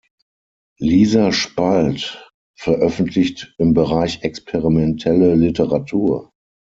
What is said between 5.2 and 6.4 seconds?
Literatur.